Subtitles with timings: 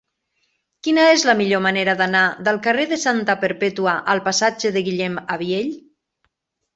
[0.85, 5.21] Quina és la millor manera d'anar del carrer de Santa Perpètua al passatge de Guillem
[5.37, 5.69] Abiell?